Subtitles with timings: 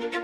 [0.00, 0.23] Dzień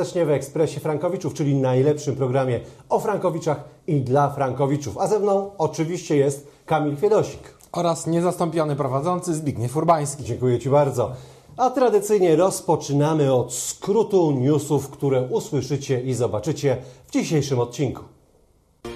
[0.00, 4.98] serdecznie w Ekspresie Frankowiczów, czyli najlepszym programie o Frankowiczach i dla Frankowiczów.
[4.98, 7.54] A ze mną oczywiście jest Kamil Kwiedosik.
[7.72, 10.24] oraz niezastąpiony prowadzący Zbigniew Urbański.
[10.24, 11.12] Dziękuję Ci bardzo.
[11.56, 18.02] A tradycyjnie rozpoczynamy od skrótu newsów, które usłyszycie i zobaczycie w dzisiejszym odcinku.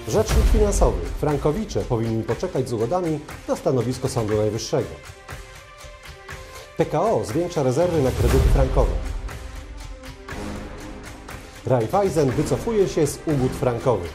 [0.09, 1.01] Rzecznik finansowy.
[1.21, 4.89] Frankowicze powinni poczekać z ugodami na stanowisko Sądu Najwyższego.
[6.77, 9.14] PKO zwiększa rezerwy na kredyty frankowe.
[11.67, 14.13] Raiffeisen wycofuje się z ugód frankowych.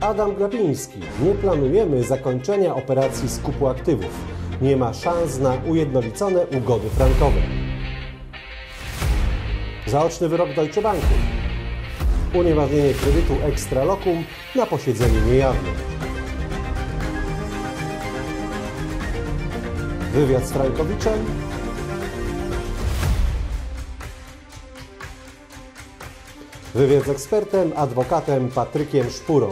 [0.00, 1.00] Adam Glapiński.
[1.22, 4.10] Nie planujemy zakończenia operacji skupu aktywów.
[4.62, 7.40] Nie ma szans na ujednolicone ugody frankowe.
[9.86, 11.14] Zaoczny wyrok Deutsche Banku.
[12.34, 15.74] Unieważnienie kredytu Extralocum na posiedzeniu niejawnym.
[20.12, 21.45] Wywiad z Frankowiczem.
[26.76, 29.50] Wywiad z ekspertem, adwokatem Patrykiem Szpurą.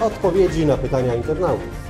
[0.00, 1.82] Odpowiedzi na pytania internautów.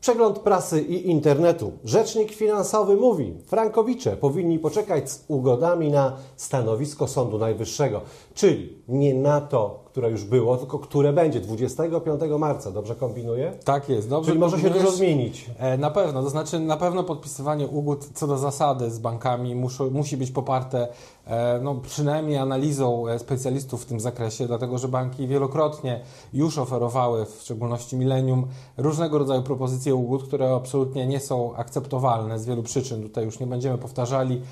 [0.00, 1.72] Przegląd prasy i internetu.
[1.84, 8.00] Rzecznik finansowy mówi, frankowicze powinni poczekać z ugodami na stanowisko Sądu Najwyższego,
[8.34, 12.70] czyli nie na to, które już było, tylko które będzie 25 marca.
[12.70, 13.52] Dobrze kombinuję?
[13.64, 14.28] Tak jest, dobrze.
[14.30, 15.50] Czyli może się dużo zmienić.
[15.58, 19.90] E, Na pewno, to znaczy na pewno podpisywanie ugód co do zasady z bankami muszą,
[19.90, 20.88] musi być poparte
[21.26, 26.00] e, no, przynajmniej analizą e, specjalistów w tym zakresie, dlatego że banki wielokrotnie
[26.32, 32.46] już oferowały, w szczególności Millennium, różnego rodzaju propozycje ugód, które absolutnie nie są akceptowalne z
[32.46, 33.02] wielu przyczyn.
[33.02, 34.42] Tutaj już nie będziemy powtarzali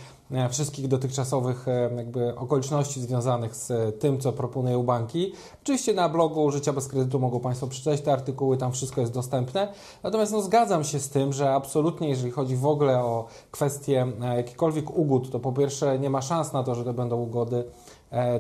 [0.50, 5.32] wszystkich dotychczasowych e, jakby okoliczności związanych z e, tym, co proponują banki.
[5.62, 9.72] Oczywiście na blogu Życia bez kredytu mogą Państwo przeczytać te artykuły, tam wszystko jest dostępne.
[10.02, 14.36] Natomiast no, zgadzam się z tym, że absolutnie, jeżeli chodzi w ogóle o kwestie e,
[14.36, 17.89] jakichkolwiek ugód, to po pierwsze nie ma szans na to, że to będą ugody e,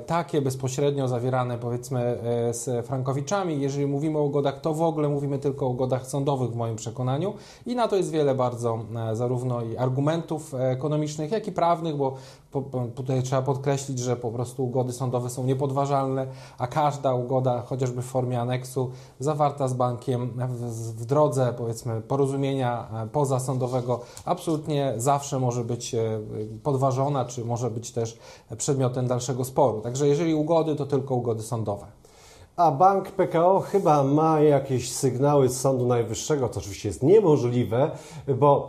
[0.06, 3.60] takie bezpośrednio zawierane powiedzmy e, z frankowiczami.
[3.60, 7.34] Jeżeli mówimy o ugodach, to w ogóle mówimy tylko o ugodach sądowych w moim przekonaniu
[7.66, 8.78] i na to jest wiele bardzo
[9.10, 12.16] e, zarówno i argumentów e, ekonomicznych, jak i prawnych, bo
[12.50, 16.26] po, po, tutaj trzeba podkreślić, że po prostu ugody sądowe są niepodważalne,
[16.58, 22.88] a każda ugoda, chociażby w formie aneksu, zawarta z bankiem w, w drodze powiedzmy porozumienia
[23.04, 26.20] e, pozasądowego, absolutnie zawsze może być e,
[26.62, 28.18] podważona, czy może być też
[28.56, 29.80] przedmiotem dalszego sporu.
[29.80, 31.99] Także jeżeli ugody, to tylko ugody sądowe.
[32.60, 37.90] A bank PKO chyba ma jakieś sygnały z Sądu Najwyższego, to oczywiście jest niemożliwe,
[38.38, 38.68] bo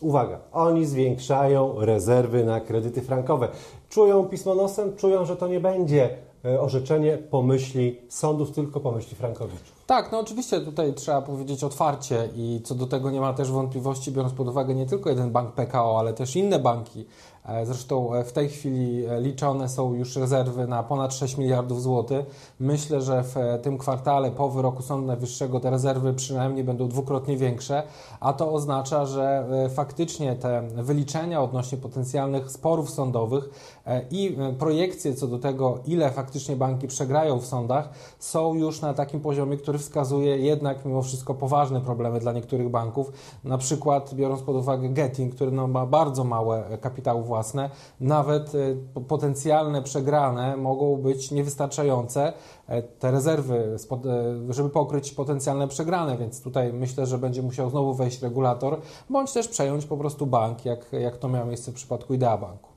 [0.00, 3.48] uwaga, oni zwiększają rezerwy na kredyty frankowe.
[3.88, 9.84] Czują pismo nosem, czują, że to nie będzie e, orzeczenie pomyśli sądów, tylko pomyśli frankowiczów.
[9.86, 14.12] Tak, no oczywiście tutaj trzeba powiedzieć otwarcie i co do tego nie ma też wątpliwości,
[14.12, 17.06] biorąc pod uwagę nie tylko jeden bank PKO, ale też inne banki.
[17.44, 21.82] E, Zresztą e, w tej chwili e, liczone są już rezerwy na ponad 6 miliardów
[21.82, 22.54] złotych.
[22.60, 27.82] Myślę, że w tym kwartale po wyroku Sądu Najwyższego te rezerwy przynajmniej będą dwukrotnie większe,
[28.20, 33.50] a to oznacza, że faktycznie te wyliczenia odnośnie potencjalnych sporów sądowych
[34.10, 39.20] i projekcje co do tego, ile faktycznie banki przegrają w sądach, są już na takim
[39.20, 43.12] poziomie, który wskazuje jednak mimo wszystko poważne problemy dla niektórych banków.
[43.44, 47.70] Na przykład biorąc pod uwagę Getting, który no, ma bardzo małe e, kapitały własne,
[48.00, 48.58] nawet e,
[48.94, 52.32] po- potencjalne przegrane mogą być niewystarczające
[52.68, 53.76] e, te rezerwy,
[54.48, 59.32] e, żeby pokryć potencjalne przegrane, więc tutaj myślę, że będzie musiał znowu wejść regulator, bądź
[59.32, 62.69] też przejąć po prostu bank, jak, jak to miało miejsce w przypadku Idea Banku.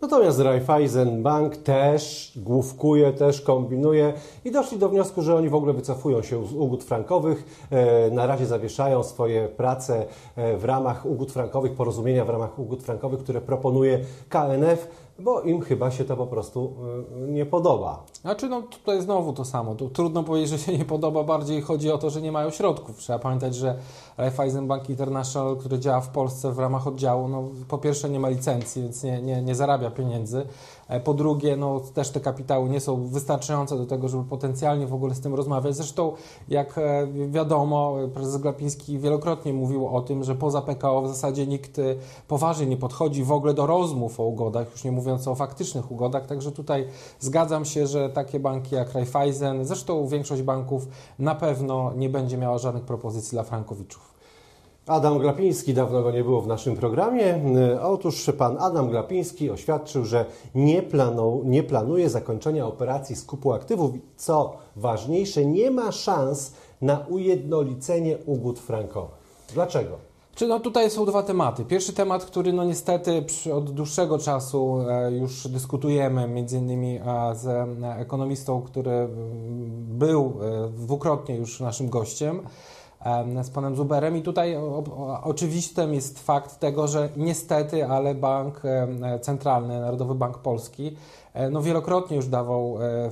[0.00, 4.12] Natomiast Raiffeisen Bank też główkuje, też kombinuje
[4.44, 7.66] i doszli do wniosku, że oni w ogóle wycofują się z ugód frankowych.
[7.70, 10.06] E, Na razie zawieszają swoje prace
[10.36, 15.60] e, w ramach ugód frankowych, porozumienia w ramach ugód frankowych, które proponuje KNF, bo im
[15.60, 16.72] chyba się to po prostu
[17.16, 18.02] e, nie podoba.
[18.20, 19.74] Znaczy, no tutaj znowu to samo.
[19.74, 21.24] Tu trudno powiedzieć, że się nie podoba.
[21.24, 22.98] Bardziej chodzi o to, że nie mają środków.
[22.98, 23.78] Trzeba pamiętać, że
[24.18, 28.28] Raiffeisen Bank International, który działa w Polsce w ramach oddziału, no po pierwsze nie ma
[28.28, 30.46] licencji, więc nie, nie, nie zarabia pieniędzy,
[31.04, 35.14] po drugie, no, też te kapitały nie są wystarczające do tego, żeby potencjalnie w ogóle
[35.14, 35.76] z tym rozmawiać.
[35.76, 36.12] Zresztą,
[36.48, 41.80] jak e, wiadomo, prezes Glapiński wielokrotnie mówił o tym, że poza PKO w zasadzie nikt
[42.28, 46.26] poważnie nie podchodzi w ogóle do rozmów o ugodach, już nie mówiąc o faktycznych ugodach.
[46.26, 46.88] Także tutaj
[47.20, 50.88] zgadzam się, że takie banki jak Raiffeisen, zresztą większość banków
[51.18, 54.15] na pewno nie będzie miała żadnych propozycji dla frankowiczów.
[54.86, 57.34] Adam Glapiński, dawno go nie było w naszym programie.
[57.34, 60.24] E, otóż pan Adam Glapiński oświadczył, że
[60.54, 63.90] nie, planu, nie planuje zakończenia operacji skupu aktywów.
[64.16, 69.14] Co ważniejsze, nie ma szans na ujednolicenie ugód frankowych.
[69.54, 69.96] Dlaczego?
[70.34, 71.64] Czy no tutaj są dwa tematy.
[71.64, 73.24] Pierwszy temat, który no niestety
[73.54, 77.00] od dłuższego czasu e, już dyskutujemy, między innymi
[77.34, 77.66] z e,
[77.98, 79.08] ekonomistą, który
[79.88, 80.34] był
[80.70, 82.40] dwukrotnie już naszym gościem,
[83.42, 84.16] z panem Zuberem.
[84.16, 84.56] I tutaj
[85.22, 88.62] oczywistym jest fakt tego, że niestety, ale bank
[89.20, 90.96] centralny, Narodowy Bank Polski
[91.50, 93.10] no wielokrotnie już dawał e,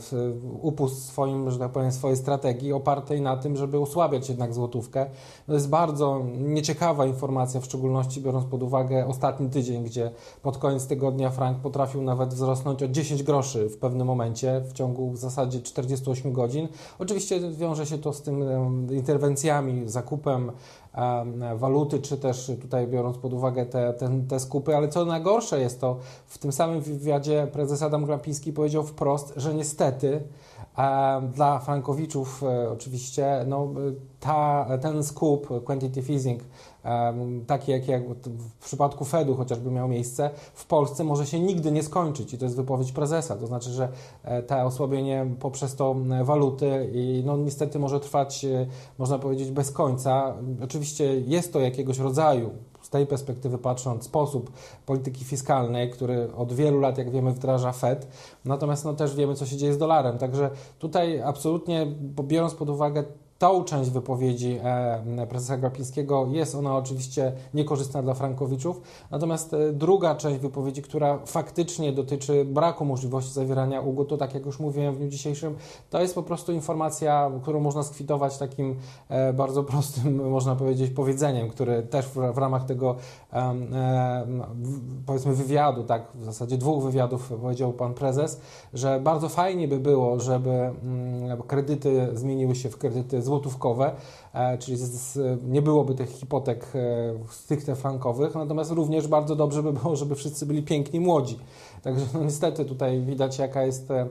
[0.63, 5.07] upust swoim, że tak powiem, swojej strategii opartej na tym, żeby osłabiać jednak złotówkę.
[5.47, 10.11] To jest bardzo nieciekawa informacja, w szczególności biorąc pod uwagę ostatni tydzień, gdzie
[10.43, 15.11] pod koniec tygodnia frank potrafił nawet wzrosnąć o 10 groszy w pewnym momencie w ciągu
[15.11, 16.69] w zasadzie 48 godzin.
[16.99, 18.45] Oczywiście wiąże się to z tym
[18.91, 20.53] interwencjami, zakupem
[21.57, 25.81] waluty, czy też tutaj biorąc pod uwagę te, te, te skupy, ale co najgorsze jest
[25.81, 25.97] to,
[26.27, 30.21] w tym samym wywiadzie prezes Adam Glapiński powiedział wprost, że niestety
[31.35, 33.69] dla frankowiczów e, oczywiście no,
[34.21, 36.43] ta, ten skup quantitative easing,
[37.47, 37.83] taki jak,
[38.61, 42.45] w przypadku Fedu chociażby miał miejsce, w Polsce może się nigdy nie skończyć i to
[42.45, 43.89] jest wypowiedź prezesa, to znaczy, że
[44.23, 48.67] e, to osłabienie poprzez to waluty i no niestety może trwać, e,
[48.99, 50.35] można powiedzieć, bez końca.
[50.65, 52.51] Oczywiście jest to jakiegoś rodzaju
[52.83, 54.53] z tej perspektywy patrząc, sposób
[54.87, 58.07] polityki fiskalnej, który od wielu lat, jak wiemy, wdraża Fed,
[58.45, 60.19] natomiast no, też wiemy, co się dzieje z dolarem.
[60.19, 61.87] Także tutaj absolutnie,
[62.23, 63.05] biorąc pod uwagę
[63.39, 70.15] tą część wypowiedzi e, prezesa Grapińskiego jest ona oczywiście niekorzystna dla frankowiczów, natomiast e, druga
[70.15, 74.99] część wypowiedzi, która faktycznie dotyczy braku możliwości zawierania ugód, to tak jak już mówiłem w
[74.99, 75.57] dniu dzisiejszym,
[75.91, 78.77] to jest po prostu informacja, którą można skwitować takim
[79.09, 82.97] e, bardzo prostym, można powiedzieć, powiedzeniem, które też w ramach tego
[85.07, 88.41] powiedzmy wywiadu, tak, w zasadzie dwóch wywiadów powiedział pan prezes,
[88.75, 90.71] że bardzo fajnie by było, żeby
[91.47, 93.93] kredyty zmieniły się w kredyty złotówkowe,
[94.35, 94.79] e, czyli
[95.47, 100.47] nie byłoby tych hipotek e, stricte frankowych, natomiast również bardzo dobrze by było, żeby wszyscy
[100.47, 101.39] byli piękni, młodzi.
[101.83, 104.09] Także no niestety tutaj widać, jaka jest e,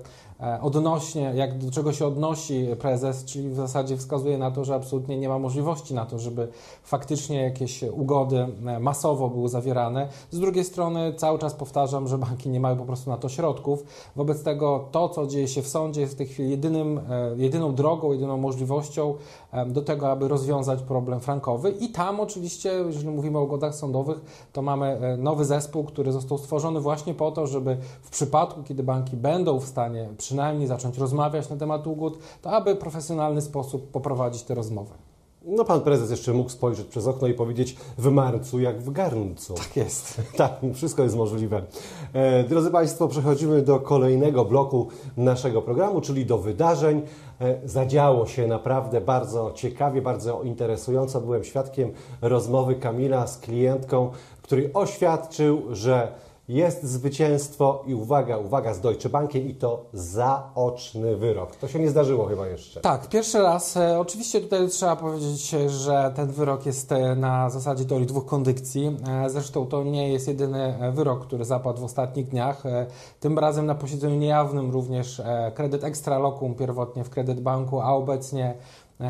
[0.62, 5.18] odnośnie, jak do czego się odnosi prezes, czyli w zasadzie wskazuje na to, że absolutnie
[5.18, 6.48] nie ma możliwości na to, żeby
[6.84, 8.48] faktycznie jakieś ugody
[8.80, 10.08] masowo były zawierane.
[10.32, 13.84] Z drugiej strony cały czas powtarzam, że banki nie mają po prostu na to środków.
[14.16, 17.00] Wobec tego to, co dzieje się w sądzie jest w tej chwili jedynym,
[17.38, 19.14] jedyną drogą, jedyną możliwością
[19.68, 24.62] do tego, aby rozwiązać problem frankowy i tam oczywiście, jeżeli mówimy o ugodach sądowych, to
[24.62, 29.60] mamy nowy zespół, który został stworzony właśnie po to, żeby w przypadku, kiedy banki będą
[29.60, 34.56] w stanie przynajmniej zacząć rozmawiać na temat ugód, to aby w profesjonalny sposób poprowadzić te
[34.56, 35.13] rozmowy.
[35.46, 39.54] No pan prezes jeszcze mógł spojrzeć przez okno i powiedzieć w marcu jak w garncu.
[39.54, 40.22] Tak jest.
[40.38, 41.64] tak, wszystko jest możliwe.
[42.14, 44.88] E, drodzy Państwo, przechodzimy do kolejnego bloku
[45.18, 47.02] naszego programu, czyli do wydarzeń.
[47.42, 51.22] E, zadziało się naprawdę bardzo ciekawie, bardzo interesująco.
[51.22, 51.92] Byłem świadkiem
[52.22, 56.12] rozmowy Kamila z klientką, który oświadczył, że
[56.48, 61.56] jest zwycięstwo i uwaga, uwaga z Deutsche Bankiem i to zaoczny wyrok.
[61.56, 62.82] To się nie zdarzyło chyba jeszcze.
[62.82, 63.78] Tak, pierwszy raz.
[63.78, 68.98] E, oczywiście tutaj trzeba powiedzieć, że ten wyrok jest e, na zasadzie teorii dwóch kondycji.
[69.08, 72.64] E, zresztą to nie jest jedyny wyrok, który zapadł w ostatnich dniach.
[73.20, 75.22] Tym razem na posiedzeniu niejawnym również
[75.56, 78.56] kredyt Extra Locum pierwotnie w Kredyt Banku, a obecnie E,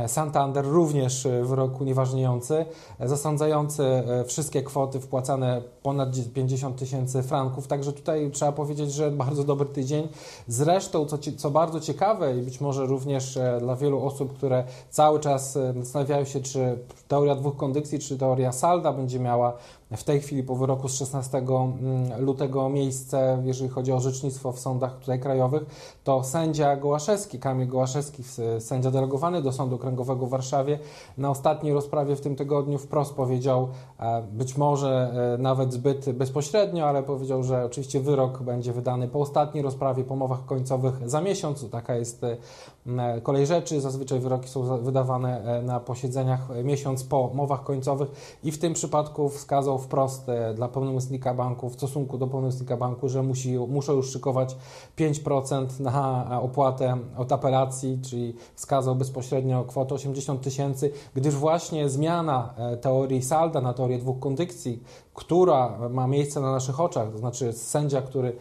[0.07, 2.65] Santander również e, wyrok unieważniający,
[2.99, 3.83] e, zasądzający
[4.27, 7.67] wszystkie kwoty wpłacane ponad 50 tysięcy franków.
[7.67, 10.07] Także tutaj trzeba powiedzieć, że bardzo dobry tydzień.
[10.47, 15.57] Zresztą, co, co bardzo ciekawe i być może również dla wielu osób, które cały czas
[15.79, 19.53] zastanawiają się, czy teoria dwóch kondycji, czy teoria salda będzie miała
[19.97, 24.59] w tej chwili po wyroku z 16 mm, lutego miejsce, jeżeli chodzi o orzecznictwo w
[24.59, 25.63] sądach tutaj krajowych,
[26.03, 28.23] to sędzia Gołaszewski, Kamil Gołaszewski,
[28.59, 30.79] sędzia delegowany do Sądu Okręgowego w Warszawie,
[31.17, 33.67] na ostatniej rozprawie w tym tygodniu wprost powiedział,
[33.99, 39.19] e, być może e, nawet zbyt bezpośrednio, ale powiedział, że oczywiście wyrok będzie wydany po
[39.19, 41.69] ostatniej rozprawie, po mowach końcowych za miesiąc.
[41.69, 43.81] Taka jest e, kolej rzeczy.
[43.81, 49.77] Zazwyczaj wyroki są wydawane na posiedzeniach miesiąc po mowach końcowych i w tym przypadku wskazał
[49.83, 54.55] wprost dla pełnomocnika banku w stosunku do pełnomocnika banku, że musi, muszą już szykować
[54.97, 63.21] 5% na opłatę od apelacji, czyli wskazał bezpośrednio kwotę 80 tysięcy, gdyż właśnie zmiana teorii
[63.21, 68.35] salda na teorię dwóch kondycji, która ma miejsce na naszych oczach, to znaczy sędzia, który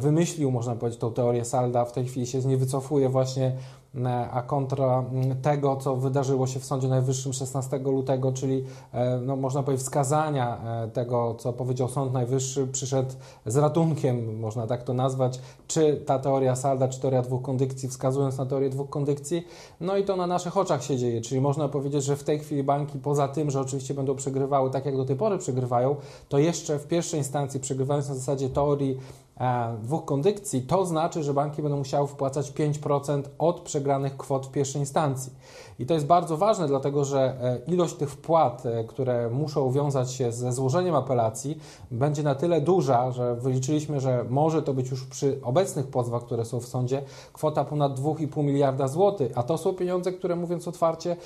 [0.00, 3.83] wymyślił, można powiedzieć, tą teorię salda, w tej chwili się z niej wycofuje właśnie E,
[4.32, 9.36] a kontra mm, tego, co wydarzyło się w Sądzie Najwyższym 16 lutego, czyli e, no,
[9.36, 13.10] można powiedzieć wskazania e, tego, co powiedział Sąd Najwyższy, przyszedł
[13.46, 18.38] z ratunkiem, można tak to nazwać, czy ta teoria Salda, czy teoria dwóch kondykcji, wskazując
[18.38, 19.46] na teorię dwóch kondykcji,
[19.80, 22.62] no i to na naszych oczach się dzieje, czyli można powiedzieć, że w tej chwili
[22.62, 25.96] banki, poza tym, że oczywiście będą przegrywały tak, jak do tej pory przegrywają,
[26.28, 28.98] to jeszcze w pierwszej instancji przegrywając na zasadzie teorii
[29.33, 29.33] E,
[29.82, 34.80] dwóch kondykcji, to znaczy, że banki będą musiały wpłacać 5% od przegranych kwot w pierwszej
[34.80, 35.32] instancji.
[35.78, 40.12] I to jest bardzo ważne, dlatego że e, ilość tych wpłat, e, które muszą wiązać
[40.12, 41.58] się ze złożeniem apelacji,
[41.90, 46.44] będzie na tyle duża, że wyliczyliśmy, że może to być już przy obecnych pozwach, które
[46.44, 51.16] są w sądzie, kwota ponad 2,5 miliarda złotych, a to są pieniądze, które mówiąc otwarcie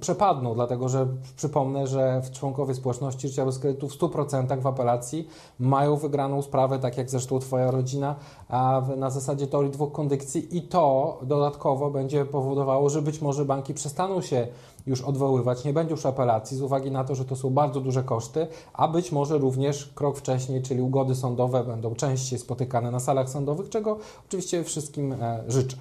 [0.00, 1.06] przepadną, dlatego że
[1.36, 6.98] przypomnę, że członkowie społeczności życia bez kredytu w 100% w apelacji mają wygraną sprawę, tak
[6.98, 8.14] jak zresztą Twoja rodzina,
[8.48, 13.74] a na zasadzie teorii dwóch kondykcji i to dodatkowo będzie powodowało, że być może banki
[13.74, 14.46] przestaną się
[14.86, 18.02] już odwoływać, nie będzie już apelacji z uwagi na to, że to są bardzo duże
[18.02, 23.30] koszty, a być może również krok wcześniej, czyli ugody sądowe będą częściej spotykane na salach
[23.30, 23.98] sądowych, czego
[24.28, 25.76] oczywiście wszystkim e, życzę.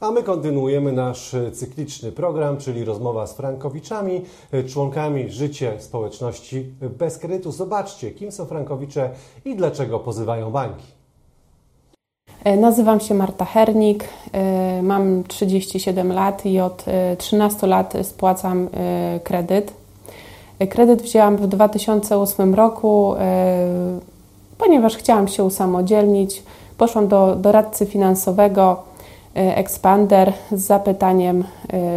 [0.00, 4.22] A my kontynuujemy nasz cykliczny program, czyli rozmowa z Frankowiczami,
[4.68, 7.52] członkami życie społeczności bez kredytu.
[7.52, 9.10] Zobaczcie, kim są Frankowicze
[9.44, 10.96] i dlaczego pozywają banki.
[12.46, 16.84] E, nazywam się Marta Hernik, e, mam 37 lat i od
[17.18, 18.68] 13 e, lat spłacam
[19.24, 19.72] kredyt.
[20.68, 23.14] Kredyt wzięłam w 2008 roku,
[24.58, 26.42] ponieważ chciałam się usamodzielnić.
[26.78, 28.82] Poszłam do doradcy finansowego
[29.36, 31.44] Expander z zapytaniem,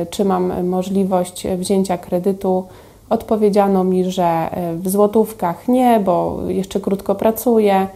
[0.10, 2.64] czy mam możliwość wzięcia kredytu.
[3.10, 7.88] Odpowiedziano mi, że w złotówkach nie, bo jeszcze krótko pracuję.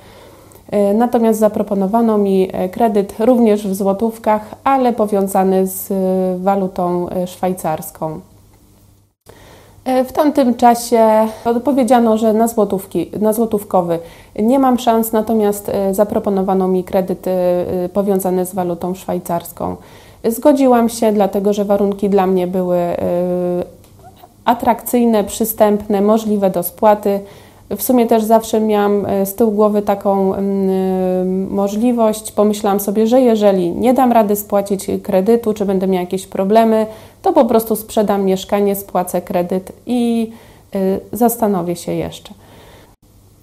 [0.95, 5.93] Natomiast zaproponowano mi kredyt również w złotówkach, ale powiązany z
[6.43, 8.19] walutą szwajcarską.
[9.85, 13.99] W tamtym czasie odpowiedziano, że na, złotówki, na złotówkowy
[14.39, 19.75] nie mam szans, natomiast e, zaproponowano mi kredyt e, powiązany z walutą szwajcarską.
[20.25, 22.97] Zgodziłam się, dlatego że warunki dla mnie były e,
[24.45, 27.19] atrakcyjne, przystępne, możliwe do spłaty.
[27.69, 30.33] W sumie też zawsze miałam z tyłu głowy taką
[31.49, 32.31] możliwość.
[32.31, 36.85] Pomyślałam sobie, że jeżeli nie dam rady spłacić kredytu, czy będę miała jakieś problemy,
[37.21, 40.31] to po prostu sprzedam mieszkanie, spłacę kredyt i
[40.75, 42.33] y, zastanowię się jeszcze.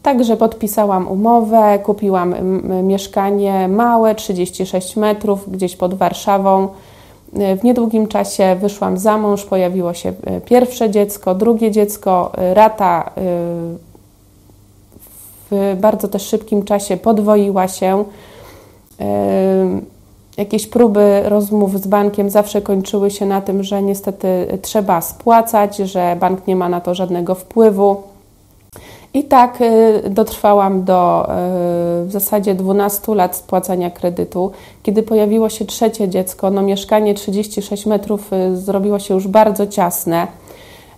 [0.02, 2.34] Także podpisałam umowę, kupiłam
[2.82, 6.68] mieszkanie małe, 36 metrów, gdzieś pod Warszawą.
[7.32, 10.12] W niedługim czasie wyszłam za mąż, pojawiło się
[10.44, 13.10] pierwsze dziecko, drugie dziecko, rata
[15.50, 18.04] w bardzo też szybkim czasie podwoiła się.
[20.36, 26.16] Jakieś próby rozmów z bankiem zawsze kończyły się na tym, że niestety trzeba spłacać, że
[26.20, 27.96] bank nie ma na to żadnego wpływu.
[29.14, 34.50] I tak y, dotrwałam do y, w zasadzie 12 lat spłacania kredytu.
[34.82, 40.26] Kiedy pojawiło się trzecie dziecko, no mieszkanie 36 metrów zrobiło się już bardzo ciasne.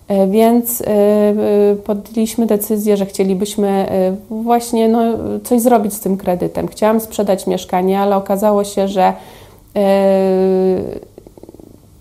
[0.07, 3.87] E, więc e, e, podjęliśmy decyzję, że chcielibyśmy
[4.29, 5.01] właśnie no,
[5.43, 6.67] coś zrobić z tym kredytem.
[6.67, 9.13] Chciałam sprzedać mieszkanie, ale okazało się, że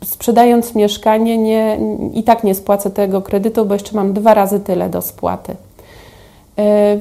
[0.04, 1.78] sprzedając mieszkanie nie,
[2.14, 5.56] i tak nie spłacę tego kredytu, bo jeszcze mam dwa razy tyle do spłaty.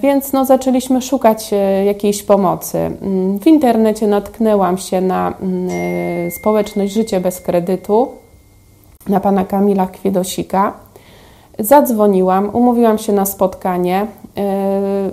[0.01, 1.51] Więc no, zaczęliśmy szukać
[1.85, 2.77] jakiejś pomocy.
[2.77, 8.07] Mm, w internecie natknęłam się na mm, społeczność Życie bez kredytu,
[9.09, 10.73] na pana Kamila Kwiedosika.
[11.61, 14.07] Zadzwoniłam, umówiłam się na spotkanie.
[14.37, 15.09] E,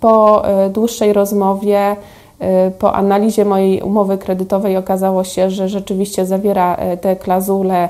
[0.00, 1.96] po e, dłuższej rozmowie,
[2.40, 7.88] e, po analizie mojej umowy kredytowej okazało się, że rzeczywiście zawiera te klauzule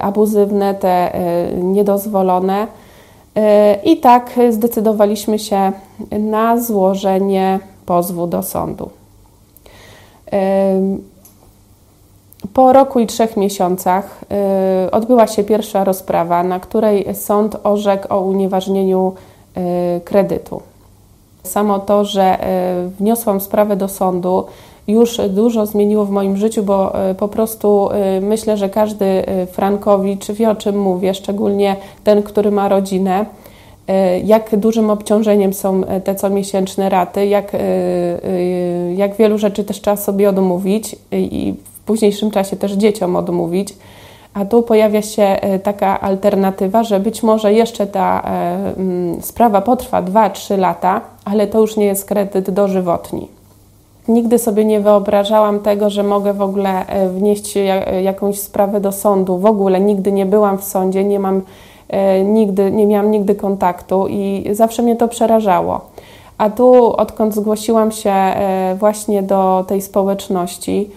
[0.00, 1.12] abuzywne, te
[1.62, 2.66] niedozwolone.
[3.84, 5.72] I tak zdecydowaliśmy się
[6.10, 8.90] na złożenie pozwu do sądu.
[12.54, 14.24] Po roku i trzech miesiącach
[14.86, 19.12] y, odbyła się pierwsza rozprawa, na której sąd orzekł o unieważnieniu
[19.56, 20.62] y, kredytu.
[21.42, 22.38] Samo to, że
[22.86, 24.44] y, wniosłam sprawę do sądu,
[24.88, 27.88] już dużo zmieniło w moim życiu, bo po prostu
[28.20, 33.26] myślę, że każdy Frankowicz wie o czym mówię, szczególnie ten, który ma rodzinę.
[34.24, 37.52] jak dużym obciążeniem są te comiesięczne raty, jak,
[38.96, 41.54] jak wielu rzeczy też trzeba sobie odmówić i
[41.86, 43.74] późniejszym czasie też dzieciom odmówić.
[44.34, 48.22] A tu pojawia się taka alternatywa, że być może jeszcze ta
[48.76, 53.28] mm, sprawa potrwa 2-3 lata, ale to już nie jest kredyt dożywotni.
[54.08, 57.54] Nigdy sobie nie wyobrażałam tego, że mogę w ogóle e, wnieść
[58.02, 59.38] jakąś sprawę do sądu.
[59.38, 61.42] W ogóle nigdy nie byłam w sądzie, nie mam
[61.88, 65.80] e, nigdy, nie miałam nigdy kontaktu i zawsze mnie to przerażało.
[66.38, 70.90] A tu, odkąd zgłosiłam się e, właśnie do tej społeczności,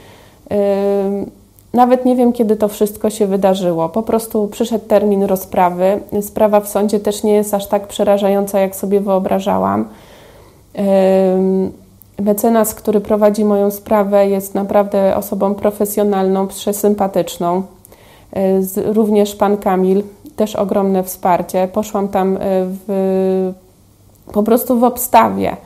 [1.73, 3.89] nawet nie wiem, kiedy to wszystko się wydarzyło.
[3.89, 5.99] Po prostu przyszedł termin rozprawy.
[6.21, 9.85] Sprawa w sądzie też nie jest aż tak przerażająca, jak sobie wyobrażałam.
[12.21, 17.63] Mecenas, który prowadzi moją sprawę, jest naprawdę osobą profesjonalną, przesympatyczną.
[18.33, 20.03] E, również pan Kamil,
[20.35, 21.67] też ogromne wsparcie.
[21.73, 22.39] Poszłam tam e,
[22.87, 23.53] w,
[24.33, 25.57] po prostu w obstawie.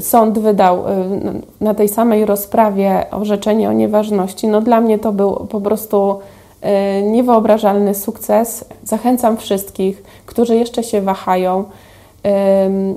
[0.00, 1.04] Sąd wydał e,
[1.60, 4.48] na tej samej rozprawie orzeczenie o nieważności.
[4.48, 6.18] No dla mnie to był po prostu
[7.02, 8.64] niewyobrażalny sukces.
[8.84, 11.64] Zachęcam wszystkich, którzy jeszcze się wahają,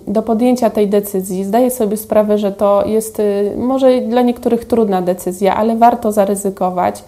[0.08, 1.44] do podjęcia tej decyzji.
[1.44, 7.04] Zdaję sobie sprawę, że to jest y, może dla niektórych trudna decyzja, ale warto zaryzykować,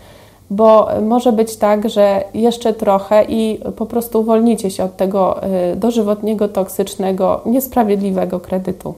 [0.50, 5.44] bo może być tak, że jeszcze trochę i po prostu uwolnicie się od tego
[5.74, 8.94] y, dożywotniego, toksycznego, niesprawiedliwego kredytu.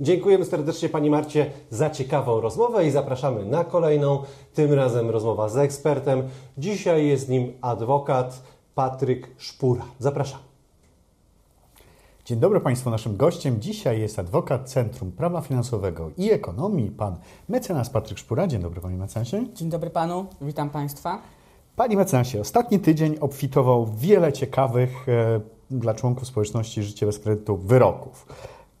[0.00, 4.22] Dziękujemy serdecznie Pani Marcie za ciekawą rozmowę i zapraszamy na kolejną,
[4.54, 6.22] tym razem rozmowa z ekspertem.
[6.58, 8.42] Dzisiaj jest nim adwokat
[8.74, 9.84] Patryk Szpura.
[9.98, 10.40] Zapraszam.
[12.24, 12.90] Dzień dobry Państwu.
[12.90, 17.16] Naszym gościem dzisiaj jest adwokat Centrum Prawa Finansowego i Ekonomii, pan
[17.48, 18.46] mecenas Patryk Szpura.
[18.46, 19.46] Dzień dobry Panie mecenasie.
[19.54, 21.22] Dzień dobry Panu, witam Państwa.
[21.76, 25.40] Panie mecenasie, ostatni tydzień obfitował wiele ciekawych e,
[25.70, 28.26] dla członków społeczności Życie bez kredytu wyroków.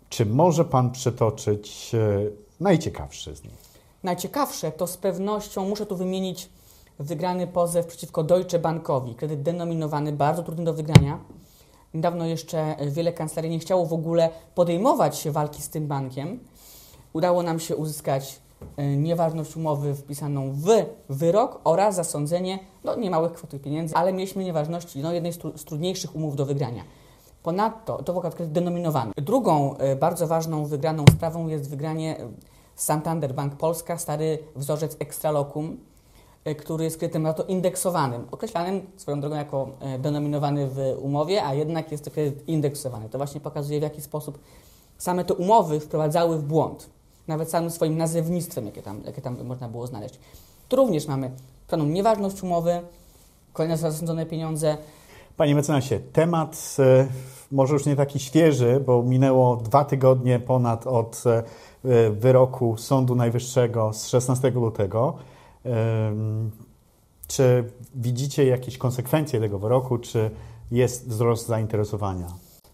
[0.08, 2.20] Czy może Pan przytoczyć e,
[2.60, 3.52] najciekawsze z nich?
[4.02, 6.48] Najciekawsze to z pewnością muszę tu wymienić
[6.98, 9.14] wygrany pozew przeciwko Deutsche Bankowi.
[9.14, 11.18] Kredyt denominowany, bardzo trudny do wygrania
[11.94, 16.38] Niedawno jeszcze wiele kancelarii nie chciało w ogóle podejmować się walki z tym bankiem.
[17.12, 18.40] Udało nam się uzyskać
[18.76, 20.66] e, nieważność umowy wpisaną w
[21.08, 26.36] wyrok oraz zasądzenie no, niemałych kwot pieniędzy, ale mieliśmy nieważności no, jednej z trudniejszych umów
[26.36, 26.84] do wygrania.
[27.48, 29.12] Ponadto to w kredyt denominowany.
[29.16, 32.28] Drugą e, bardzo ważną wygraną sprawą jest wygranie e,
[32.74, 35.78] Santander Bank Polska, stary wzorzec Extralocum,
[36.44, 41.54] E, który jest kredytem na to indeksowanym, określanym swoją drogą jako denominowany w umowie, a
[41.54, 43.08] jednak jest to kredyt indeksowany.
[43.08, 44.38] To właśnie pokazuje, w jaki sposób
[44.98, 46.90] same te umowy wprowadzały w błąd,
[47.28, 50.18] nawet samym swoim nazewnictwem, jakie tam, jakie tam można było znaleźć.
[50.68, 51.30] Tu również mamy
[51.68, 52.80] pewną nieważność umowy,
[53.52, 54.76] kolejne zasądzone pieniądze.
[55.38, 57.06] Panie mecenasie, temat e,
[57.52, 61.24] może już nie taki świeży, bo minęło dwa tygodnie ponad od
[62.10, 65.16] wyroku Sądu Najwyższego z 16 lutego.
[67.28, 70.30] Czy widzicie jakieś konsekwencje tego wyroku, czy
[70.70, 72.26] jest wzrost zainteresowania?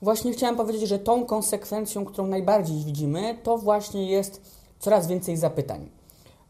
[0.03, 4.40] Właśnie chciałem powiedzieć, że tą konsekwencją, którą najbardziej widzimy, to właśnie jest
[4.79, 5.88] coraz więcej zapytań.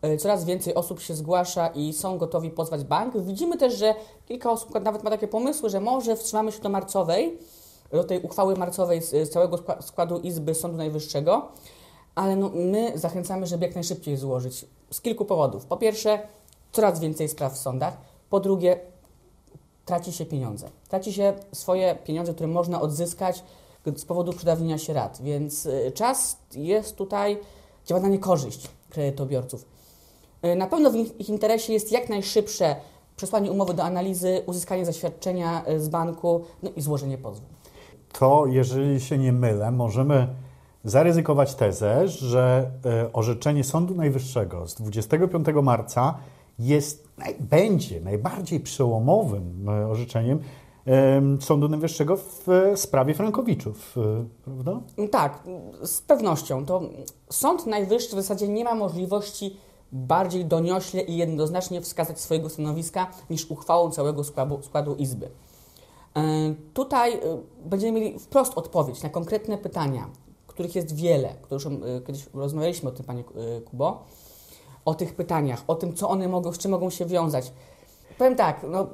[0.04, 3.16] E, coraz więcej osób się zgłasza i są gotowi pozwać bank.
[3.16, 3.94] Widzimy też, że
[4.28, 7.38] kilka osób nawet ma takie pomysły, że może wstrzymamy się do marcowej,
[7.92, 11.48] do tej uchwały marcowej z całego składu Izby Sądu Najwyższego,
[12.14, 15.66] ale no, my zachęcamy, żeby jak najszybciej złożyć z kilku powodów.
[15.66, 16.18] Po pierwsze,
[16.72, 17.96] coraz więcej spraw w sądach.
[18.30, 18.80] Po drugie,
[19.84, 20.70] traci się pieniądze.
[20.88, 23.44] Traci się swoje pieniądze, które można odzyskać
[23.96, 27.38] z powodu przedawnienia się rat, więc y, czas jest tutaj,
[27.86, 29.73] działa na niekorzyść kredytobiorców.
[30.44, 32.76] Y, na pewno w ich interesie jest jak najszybsze
[33.16, 37.46] przesłanie umowy do analizy, uzyskanie zaświadczenia y, z banku no i złożenie pozwu.
[38.18, 40.28] To, jeżeli się nie mylę, możemy
[40.84, 46.18] zaryzykować tezę, że e, orzeczenie Sądu Najwyższego z 25 marca
[46.58, 47.08] jest,
[47.40, 50.40] będzie najbardziej przełomowym e, orzeczeniem
[51.40, 53.94] Sądu Najwyższego w e, sprawie Frankowiczów,
[54.44, 54.80] prawda?
[55.10, 55.42] Tak,
[55.82, 56.66] z pewnością.
[56.66, 56.82] To
[57.30, 59.56] Sąd Najwyższy w zasadzie nie ma możliwości
[59.94, 65.30] bardziej doniośle i jednoznacznie wskazać swojego stanowiska niż uchwałą całego składu, składu Izby.
[66.74, 67.20] Tutaj
[67.64, 70.10] będziemy mieli wprost odpowiedź na konkretne pytania
[70.54, 73.20] których jest wiele, które już kiedyś rozmawialiśmy o tym, Panie
[73.58, 74.04] y, Kubo,
[74.84, 77.52] o tych pytaniach, o tym, co one mogą, z czym mogą się wiązać.
[78.18, 78.86] Powiem tak, no,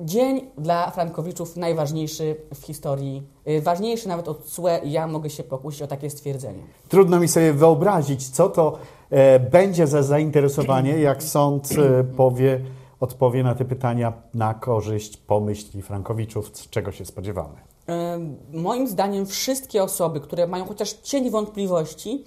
[0.00, 3.22] dzień dla Frankowiczów najważniejszy w historii,
[3.62, 6.62] ważniejszy nawet od CUE i ja mogę się pokusić o takie stwierdzenie.
[6.88, 8.78] Trudno mi sobie wyobrazić, co to
[9.10, 12.60] e, będzie za zainteresowanie, jak sąd e, powie,
[13.00, 17.54] odpowie na te pytania na korzyść pomyśli Frankowiczów, czego się spodziewamy.
[18.52, 22.24] Moim zdaniem wszystkie osoby, które mają chociaż cień wątpliwości,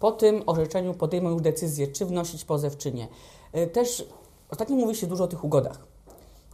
[0.00, 3.08] po tym orzeczeniu podejmą już decyzję, czy wnosić pozew, czy nie.
[3.52, 4.04] E, też
[4.50, 5.86] ostatnio mówi się dużo o tych ugodach,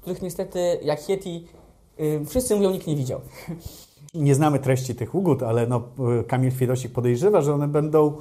[0.07, 1.47] których niestety jak Yeti
[2.27, 3.21] wszyscy mówią, nikt nie widział.
[4.15, 5.83] Nie znamy treści tych ugód, ale no,
[6.27, 8.13] Kamil Chwiedosik podejrzewa, że one będą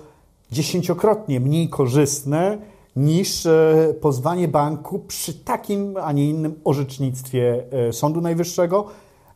[0.51, 2.57] dziesięciokrotnie mniej korzystne
[2.95, 8.85] niż e, pozwanie banku przy takim, a nie innym orzecznictwie e, Sądu Najwyższego,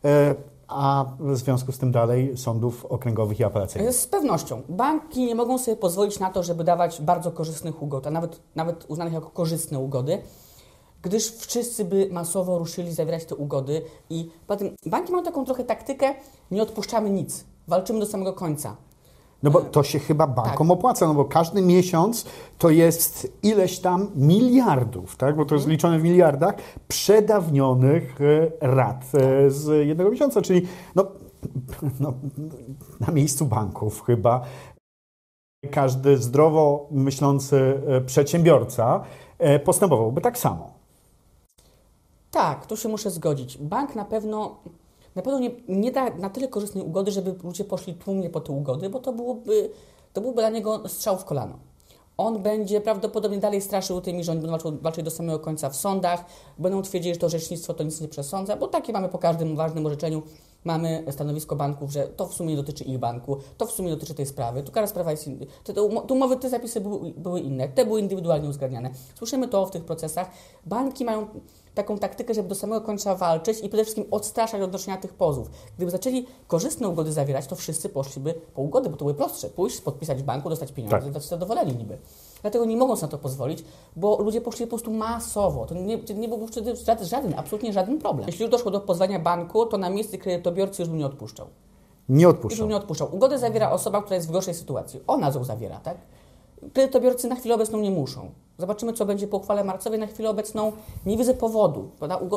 [0.05, 0.35] e,
[0.67, 3.93] a w związku z tym dalej sądów okręgowych i apelacyjnych.
[3.93, 4.61] Z pewnością.
[4.69, 8.85] Banki nie mogą sobie pozwolić na to, żeby dawać bardzo korzystnych ugod, a nawet, nawet
[8.87, 10.21] uznanych jako korzystne ugody,
[11.01, 16.15] gdyż wszyscy by masowo ruszyli zawierać te ugody i potem banki mają taką trochę taktykę,
[16.51, 18.75] nie odpuszczamy nic, walczymy do samego końca.
[19.43, 20.77] No bo to się chyba bankom tak.
[20.77, 22.25] opłaca, no bo każdy miesiąc
[22.57, 25.35] to jest ileś tam miliardów, tak?
[25.35, 25.71] bo to jest mhm.
[25.71, 26.55] liczone w miliardach,
[26.87, 31.05] przedawnionych e, rat e, z jednego miesiąca, czyli no,
[31.99, 32.13] no,
[32.99, 34.41] na miejscu banków chyba
[35.71, 39.03] każdy zdrowo myślący e, przedsiębiorca
[39.63, 40.78] postępowałby tak samo.
[42.31, 43.57] Tak, tu się muszę zgodzić.
[43.57, 44.55] Bank na pewno
[45.15, 48.51] na pewno nie, nie da na tyle korzystnej ugody, żeby ludzie poszli tłumnie po te
[48.51, 49.69] ugody, bo to byłoby,
[50.13, 51.59] to byłby dla niego strzał w kolano.
[52.17, 55.75] On będzie prawdopodobnie dalej straszył tymi, że oni będą walczyć, walczyć do samego końca w
[55.75, 56.25] sądach,
[56.57, 59.85] będą twierdzić, że to orzecznictwo to nic nie przesądza, bo takie mamy po każdym ważnym
[59.85, 60.21] orzeczeniu,
[60.63, 64.13] mamy stanowisko banków, że to w sumie nie dotyczy ich banku, to w sumie dotyczy
[64.13, 65.45] tej sprawy, tu każda sprawa jest inna.
[65.63, 68.89] Te, te, umowy, te zapisy były, były inne, te były indywidualnie uzgadniane.
[69.15, 70.29] Słyszymy to w tych procesach.
[70.65, 71.27] Banki mają
[71.75, 75.49] taką taktykę, żeby do samego końca walczyć i przede wszystkim odstraszać od noszenia tych pozów.
[75.77, 79.49] Gdyby zaczęli korzystne ugody zawierać, to wszyscy poszliby po ugody, bo to były prostsze.
[79.49, 81.23] Pójść, podpisać w banku, dostać pieniądze, tak.
[81.23, 81.97] zadowoleni niby.
[82.41, 83.63] Dlatego nie mogą sobie na to pozwolić,
[83.95, 85.65] bo ludzie poszli po prostu masowo.
[85.65, 88.27] To nie, nie byłby wtedy żaden, żaden, absolutnie żaden problem.
[88.27, 91.47] Jeśli już doszło do pozwania banku, to na miejsce kredytobiorcy już bym nie odpuszczał.
[92.09, 92.51] Nie odpuszczał.
[92.51, 93.15] Już bym nie odpuszczał.
[93.15, 94.99] Ugodę zawiera osoba, która jest w gorszej sytuacji.
[95.07, 95.97] Ona ją zawiera, tak?
[96.73, 98.31] Kredytobiorcy na chwilę obecną nie muszą.
[98.57, 99.99] Zobaczymy, co będzie po uchwale marcowej.
[99.99, 100.71] Na chwilę obecną
[101.05, 101.89] nie widzę powodu.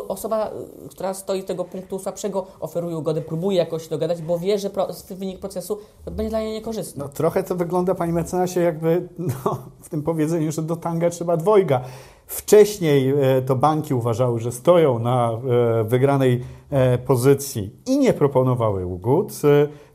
[0.08, 0.50] Osoba,
[0.86, 4.70] y, która stoi tego punktu słabszego, oferuje ugodę, próbuje jakoś dogadać, bo wie, że
[5.10, 7.04] wynik procesu będzie dla niej niekorzystny.
[7.04, 11.36] No, trochę to wygląda, panie mecenasie, jakby no, w tym powiedzeniu, że do tanga trzeba
[11.36, 11.80] dwojga.
[12.26, 18.86] Wcześniej e, to banki uważały, że stoją na e, wygranej e, pozycji i nie proponowały
[18.86, 19.32] ugód.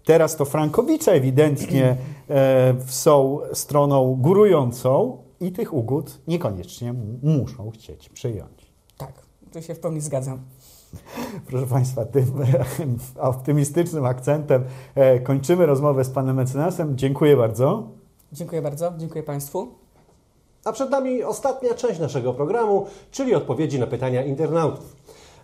[0.08, 1.98] Teraz to frankowicze ewidentnie
[2.88, 6.94] są stroną górującą i tych ugód niekoniecznie
[7.24, 8.72] muszą chcieć przyjąć.
[8.98, 9.14] Tak,
[9.54, 10.40] tu się w pełni zgadzam.
[11.48, 12.26] Proszę Państwa, tym
[13.20, 14.64] optymistycznym akcentem
[14.96, 16.98] e, kończymy rozmowę z Panem Mecenasem.
[16.98, 17.88] Dziękuję bardzo.
[18.32, 19.68] Dziękuję bardzo, dziękuję Państwu.
[20.66, 24.96] A przed nami ostatnia część naszego programu, czyli odpowiedzi na pytania internautów.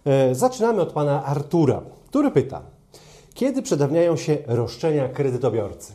[0.06, 2.62] E, zaczynamy od Pana Artura, który pyta,
[3.44, 5.94] kiedy przedawniają się roszczenia kredytobiorcy?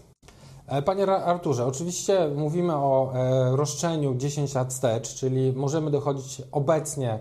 [0.67, 7.19] E, panie Arturze, oczywiście mówimy o e, roszczeniu 10 lat wstecz, czyli możemy dochodzić obecnie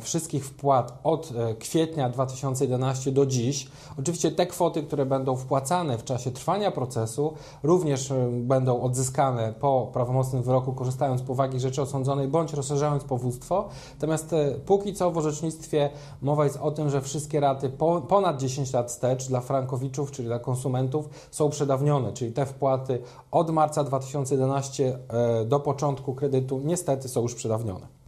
[0.00, 3.68] wszystkich wpłat od e, kwietnia 2011 do dziś.
[3.98, 9.90] Oczywiście te kwoty, które będą wpłacane w czasie trwania procesu, również e, będą odzyskane po
[9.92, 13.68] prawomocnym wyroku, korzystając z powagi rzeczy osądzonej bądź rozszerzając powództwo.
[13.94, 14.34] Natomiast
[14.66, 15.90] póki co w orzecznictwie
[16.22, 20.28] mowa jest o tym, że wszystkie raty po, ponad 10 lat wstecz dla frankowiczów, czyli
[20.28, 24.98] dla konsumentów, są przedawnione, czyli te wpłaty od marca 2011
[25.46, 28.01] do początku kredytu niestety są już przedawnione.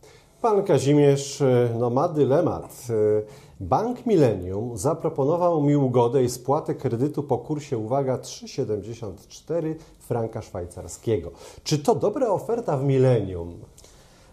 [0.44, 2.86] Pan Kazimierz e, no, ma dylemat.
[2.90, 2.94] E,
[3.60, 11.30] Bank Millennium zaproponował mi ugodę i spłatę kredytu po kursie, uwaga, 3,74 franka szwajcarskiego.
[11.62, 13.54] Czy to dobra oferta w Millennium?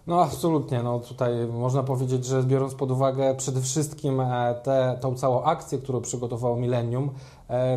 [0.08, 4.56] No absolutnie, no tutaj można powiedzieć, że biorąc pod uwagę przede wszystkim e,
[5.02, 7.10] tę całą akcję, którą przygotowało Millennium,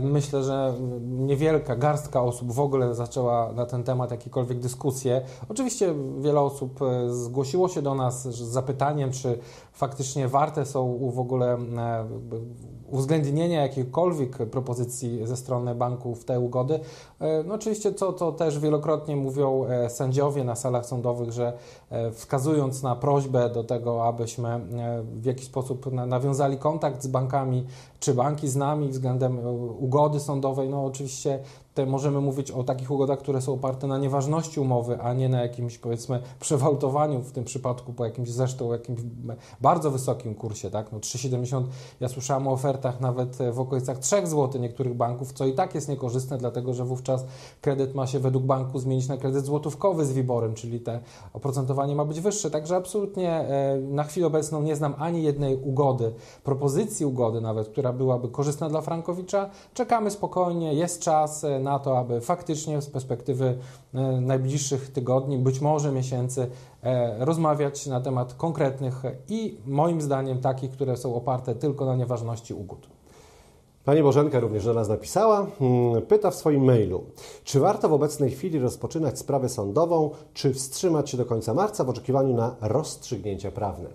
[0.00, 5.22] myślę, że niewielka garstka osób w ogóle zaczęła na ten temat jakiekolwiek dyskusje.
[5.48, 9.38] Oczywiście wiele osób e, zgłosiło się do nas z zapytaniem, czy
[9.74, 12.04] faktycznie warte są w ogóle e,
[12.90, 16.80] uwzględnienia jakiejkolwiek propozycji ze strony banków w te ugody.
[17.44, 21.52] No oczywiście, co to też wielokrotnie mówią sędziowie na salach sądowych, że
[22.12, 24.60] wskazując na prośbę do tego, abyśmy
[25.04, 27.66] w jakiś sposób nawiązali kontakt z bankami,
[28.00, 29.38] czy banki z nami względem
[29.78, 31.38] ugody sądowej, no oczywiście
[31.74, 35.42] te możemy mówić o takich ugodach, które są oparte na nieważności umowy, a nie na
[35.42, 39.00] jakimś powiedzmy przewalutowaniu w tym przypadku po jakimś zresztą jakimś
[39.60, 40.92] bardzo wysokim kursie, tak?
[40.92, 41.64] No 3,70
[42.00, 45.88] ja słyszałem o ofertach nawet w okolicach 3 zł niektórych banków, co i tak jest
[45.88, 47.24] niekorzystne, dlatego że wówczas
[47.60, 51.00] kredyt ma się według banku zmienić na kredyt złotówkowy z WIBORem, czyli te
[51.32, 52.50] oprocentowanie ma być wyższe.
[52.50, 56.12] Także absolutnie e, na chwilę obecną nie znam ani jednej ugody,
[56.44, 59.50] propozycji ugody nawet, która byłaby korzystna dla Frankowicza.
[59.74, 63.58] Czekamy spokojnie, jest czas e, na to, aby faktycznie z perspektywy
[63.94, 66.46] e, najbliższych tygodni, być może miesięcy,
[67.18, 72.88] rozmawiać na temat konkretnych i moim zdaniem takich, które są oparte tylko na nieważności ugód.
[73.84, 75.46] Pani Bożenka również do nas napisała.
[75.58, 77.04] Hmm, pyta w swoim mailu,
[77.44, 81.88] czy warto w obecnej chwili rozpoczynać sprawę sądową, czy wstrzymać się do końca marca w
[81.88, 83.88] oczekiwaniu na rozstrzygnięcia prawne?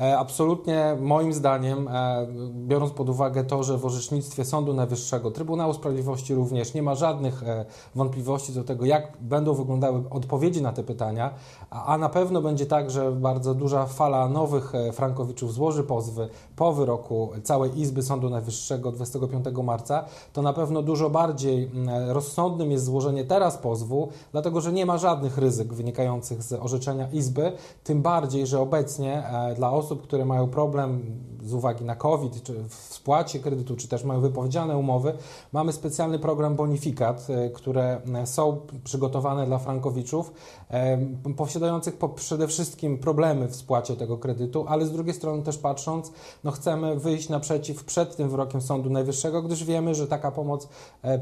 [0.00, 5.74] E, absolutnie, moim zdaniem, e, biorąc pod uwagę to, że w orzecznictwie Sądu Najwyższego, Trybunału
[5.74, 10.82] Sprawiedliwości również nie ma żadnych e, wątpliwości do tego, jak będą wyglądały odpowiedzi na te
[10.82, 11.34] pytania,
[11.70, 17.30] a na pewno będzie tak, że bardzo duża fala nowych Frankowiczów złoży pozwy po wyroku
[17.42, 21.70] całej Izby Sądu Najwyższego 25 marca, to na pewno dużo bardziej
[22.08, 27.52] rozsądnym jest złożenie teraz pozwu, dlatego że nie ma żadnych ryzyk wynikających z orzeczenia Izby,
[27.84, 29.22] tym bardziej, że obecnie
[29.56, 31.02] dla osób, osób, które mają problem
[31.46, 35.12] z uwagi na COVID, czy w spłacie kredytu, czy też mają wypowiedziane umowy,
[35.52, 40.32] mamy specjalny program bonifikat, e, które e, są przygotowane dla frankowiczów,
[40.70, 40.98] e,
[41.36, 46.12] posiadających przede wszystkim problemy w spłacie tego kredytu, ale z drugiej strony też patrząc,
[46.44, 50.68] no chcemy wyjść naprzeciw przed tym wyrokiem Sądu Najwyższego, gdyż wiemy, że taka pomoc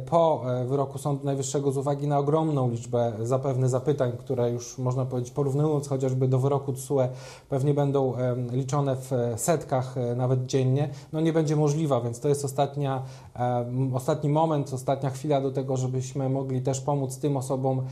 [0.07, 5.33] po wyroku Sądu Najwyższego z uwagi na ogromną liczbę zapewne zapytań, które już można powiedzieć
[5.33, 7.09] porównując chociażby do wyroku TSUE
[7.49, 8.13] pewnie będą
[8.55, 13.03] liczone w setkach nawet dziennie, no nie będzie możliwa, więc to jest ostatnia,
[13.95, 17.83] ostatni moment, ostatnia chwila do tego, żebyśmy mogli też pomóc tym osobom e,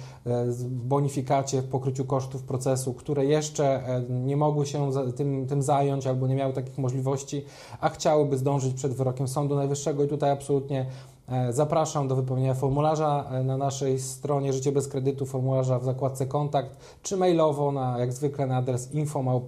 [0.46, 6.06] w bonifikacie, w pokryciu kosztów procesu, które jeszcze e, nie mogły się tym, tym zająć
[6.06, 7.44] albo nie miały takich możliwości,
[7.80, 10.04] a chciałyby zdążyć przed wyrokiem Sądu Najwyższego.
[10.04, 11.11] I tutaj absolutnie E,
[11.50, 16.76] zapraszam do wypełnienia formularza e, na naszej stronie Życie bez kredytu, formularza w zakładce kontakt,
[17.02, 19.44] czy mailowo na, jak zwykle na adres info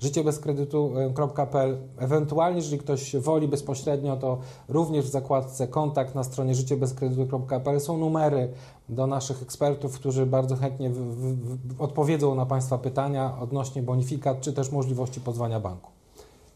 [0.00, 1.78] życiebezkredytu.pl.
[1.98, 8.48] Ewentualnie, jeżeli ktoś woli bezpośrednio, to również w zakładce kontakt na stronie życiebezkredytu.pl są numery
[8.88, 14.40] do naszych ekspertów, którzy bardzo chętnie w, w, w odpowiedzą na Państwa pytania odnośnie bonifikat,
[14.40, 15.90] czy też możliwości pozwania banku.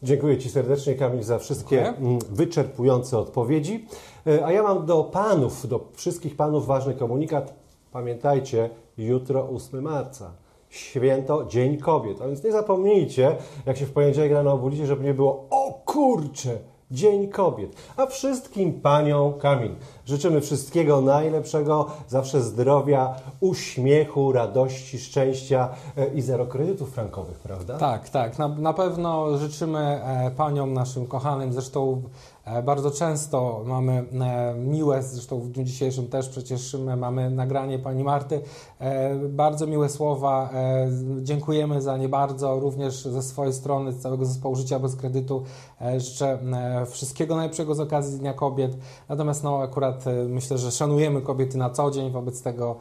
[0.02, 2.10] Dziękuję Ci serdecznie, Kamil, za wszystkie Dziękuję.
[2.10, 3.86] Mm, wyczerpujące odpowiedzi.
[4.28, 7.54] E, a ja mam do panów, do wszystkich panów ważny komunikat.
[7.92, 10.32] Pamiętajcie, jutro 8 marca.
[10.68, 12.22] Święto Dzień Kobiet.
[12.22, 13.36] A więc nie zapomnijcie,
[13.66, 16.58] jak się w poniedziałek rano obudzicie, żeby nie było o kurczę,
[16.90, 17.76] Dzień Kobiet.
[17.96, 19.74] A wszystkim paniom Kamil
[20.08, 27.78] życzymy wszystkiego najlepszego, zawsze zdrowia, uśmiechu, radości, szczęścia e, i zero kredytów frankowych, prawda?
[27.78, 28.38] Tak, tak.
[28.38, 32.02] Na, na pewno życzymy e, paniom naszym kochanym, zresztą
[32.48, 34.04] E, bardzo często mamy
[34.56, 38.40] miłe, zresztą w dniu dzisiejszym też przecież my mamy nagranie pani Marty,
[39.28, 40.50] bardzo miłe słowa.
[41.22, 45.42] Dziękujemy za nie bardzo, również ze swojej strony, z całego zespołu Życia bez kredytu.
[45.96, 46.38] Życzę
[46.86, 48.76] wszystkiego najlepszego z okazji Dnia Kobiet.
[49.08, 49.97] Natomiast no, akurat
[50.28, 52.76] myślę, że szanujemy kobiety na co dzień, wobec tego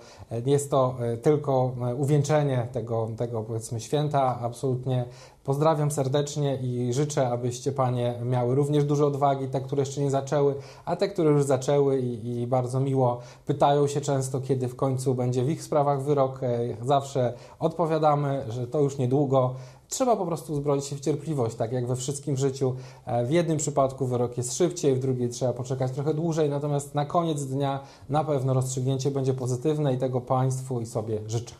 [0.45, 4.39] jest to tylko uwieńczenie tego, tego powiedzmy święta.
[4.41, 5.05] Absolutnie
[5.47, 10.55] Pozdrawiam serdecznie i życzę, abyście Panie miały również dużo odwagi, te, które jeszcze nie zaczęły,
[10.85, 15.15] a te, które już zaczęły i, i, bardzo miło pytają się często, kiedy w końcu
[15.15, 16.43] będzie w ich sprawach wyrok.
[16.43, 19.55] E, zawsze odpowiadamy, że to już niedługo.
[19.89, 22.75] Trzeba po prostu uzbroić się w cierpliwość, tak jak we wszystkim w życiu.
[23.05, 27.05] E, w jednym przypadku wyrok jest szybciej, w drugiej trzeba poczekać trochę dłużej, natomiast na
[27.05, 31.55] koniec dnia na pewno rozstrzygnięcie będzie pozytywne i tego Państwu i sobie życzę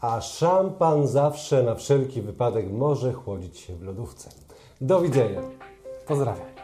[0.00, 4.30] a szampan zawsze na wszelki wypadek może chłodzić się w lodówce.
[4.80, 5.40] Do widzenia.
[6.06, 6.59] Pozdrawiam.